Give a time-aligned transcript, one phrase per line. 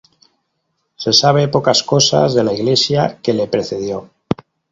[1.01, 4.09] Se saben pocas cosas de la iglesia que le precedió.